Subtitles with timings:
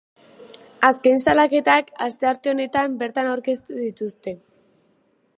[0.87, 4.33] Azken salaketak astearte honetan bertan aurkeztu dituzte.